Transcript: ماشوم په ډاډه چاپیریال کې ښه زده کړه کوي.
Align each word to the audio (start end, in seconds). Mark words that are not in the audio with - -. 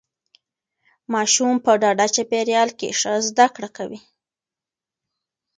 ماشوم 1.13 1.55
په 1.65 1.71
ډاډه 1.81 2.07
چاپیریال 2.15 2.69
کې 2.79 2.89
ښه 2.99 3.13
زده 3.27 3.47
کړه 3.55 3.69
کوي. 3.77 3.99